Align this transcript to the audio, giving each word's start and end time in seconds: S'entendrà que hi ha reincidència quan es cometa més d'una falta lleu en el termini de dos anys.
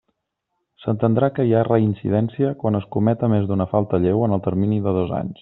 S'entendrà 0.85 1.29
que 1.35 1.45
hi 1.49 1.53
ha 1.57 1.61
reincidència 1.67 2.55
quan 2.63 2.79
es 2.81 2.89
cometa 2.97 3.31
més 3.35 3.47
d'una 3.53 3.69
falta 3.75 4.01
lleu 4.07 4.27
en 4.31 4.35
el 4.39 4.45
termini 4.49 4.83
de 4.89 4.97
dos 4.99 5.17
anys. 5.21 5.37